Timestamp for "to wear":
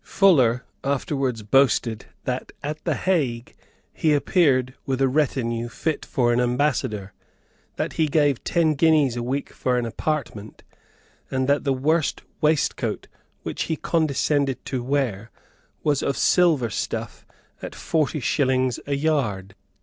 14.65-15.29